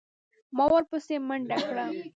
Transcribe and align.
ما 0.55 0.65
ورپسې 0.73 1.15
منډه 1.27 1.57
کړه. 1.67 1.85